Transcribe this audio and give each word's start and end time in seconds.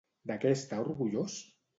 De 0.29 0.37
què 0.45 0.53
està 0.55 0.79
orgullós? 0.85 1.37